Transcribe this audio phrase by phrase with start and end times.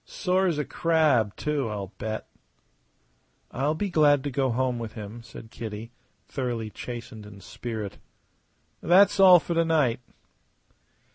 [0.03, 2.27] Sore as a crab, too, I'll bet."
[3.51, 5.91] "I'll be glad to go home with him," said Kitty,
[6.25, 7.99] thoroughly chastened in spirit.
[8.81, 9.99] "That's all for to night."